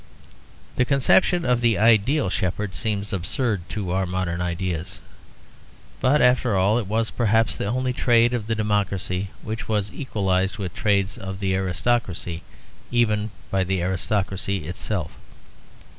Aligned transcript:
The 0.77 0.83
conception 0.83 1.45
of 1.45 1.61
the 1.61 1.77
Ideal 1.77 2.31
Shepherd 2.31 2.73
seems 2.73 3.13
absurd 3.13 3.69
to 3.69 3.91
our 3.91 4.07
modern 4.07 4.41
ideas. 4.41 4.97
But, 5.99 6.23
after 6.23 6.55
all, 6.55 6.79
it 6.79 6.87
was 6.87 7.11
perhaps 7.11 7.55
the 7.55 7.67
only 7.67 7.93
trade 7.93 8.33
of 8.33 8.47
the 8.47 8.55
democracy 8.55 9.29
which 9.43 9.67
was 9.67 9.93
equalized 9.93 10.57
with 10.57 10.73
the 10.73 10.79
trades 10.81 11.19
of 11.19 11.39
the 11.39 11.53
aristocracy 11.55 12.41
even 12.89 13.29
by 13.51 13.63
the 13.63 13.83
aristocracy 13.83 14.65
itself. 14.65 15.19